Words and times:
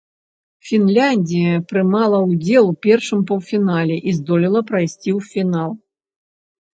Фінляндыя 0.67 1.57
прымала 1.71 2.21
ўдзел 2.29 2.65
у 2.69 2.73
першым 2.85 3.19
паўфінале 3.33 3.97
і 4.13 4.15
здолела 4.21 4.59
прайсці 4.73 4.99
ў 5.01 5.19
фінал. 5.35 5.71